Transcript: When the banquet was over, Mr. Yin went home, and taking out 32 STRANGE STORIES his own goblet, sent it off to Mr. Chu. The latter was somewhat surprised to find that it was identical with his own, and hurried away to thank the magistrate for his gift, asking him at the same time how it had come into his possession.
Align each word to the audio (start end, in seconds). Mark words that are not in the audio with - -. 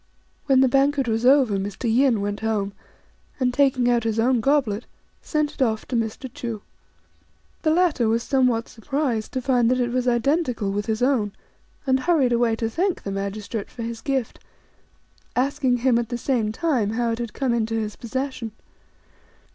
When 0.47 0.61
the 0.61 0.67
banquet 0.67 1.07
was 1.07 1.27
over, 1.27 1.57
Mr. 1.57 1.83
Yin 1.83 2.21
went 2.21 2.39
home, 2.39 2.73
and 3.39 3.53
taking 3.53 3.87
out 3.87 4.01
32 4.01 4.13
STRANGE 4.13 4.15
STORIES 4.15 4.15
his 4.15 4.19
own 4.35 4.39
goblet, 4.41 4.85
sent 5.21 5.53
it 5.53 5.61
off 5.61 5.87
to 5.89 5.95
Mr. 5.95 6.33
Chu. 6.33 6.63
The 7.61 7.69
latter 7.69 8.09
was 8.09 8.23
somewhat 8.23 8.67
surprised 8.67 9.31
to 9.33 9.43
find 9.43 9.69
that 9.69 9.79
it 9.79 9.91
was 9.91 10.07
identical 10.07 10.71
with 10.71 10.87
his 10.87 11.03
own, 11.03 11.33
and 11.85 11.99
hurried 11.99 12.33
away 12.33 12.55
to 12.55 12.67
thank 12.67 13.03
the 13.03 13.11
magistrate 13.11 13.69
for 13.69 13.83
his 13.83 14.01
gift, 14.01 14.39
asking 15.35 15.77
him 15.77 15.99
at 15.99 16.09
the 16.09 16.17
same 16.17 16.51
time 16.51 16.93
how 16.93 17.11
it 17.11 17.19
had 17.19 17.33
come 17.35 17.53
into 17.53 17.75
his 17.75 17.95
possession. 17.95 18.53